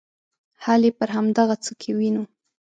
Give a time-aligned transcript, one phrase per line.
[0.63, 2.23] حل یې پر همدغه څه کې وینو.